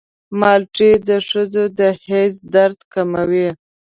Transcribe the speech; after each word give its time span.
مالټې 0.39 0.91
د 1.09 1.09
ښځو 1.27 1.63
د 1.79 1.81
حیض 2.05 2.35
درد 2.55 2.79
کموي. 2.93 3.49